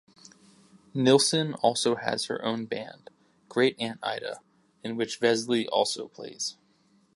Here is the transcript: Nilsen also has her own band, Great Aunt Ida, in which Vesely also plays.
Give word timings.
Nilsen 0.95 1.53
also 1.61 1.93
has 1.95 2.25
her 2.25 2.43
own 2.43 2.65
band, 2.65 3.11
Great 3.49 3.75
Aunt 3.79 3.99
Ida, 4.01 4.39
in 4.83 4.95
which 4.95 5.19
Vesely 5.19 5.67
also 5.71 6.07
plays. 6.07 6.57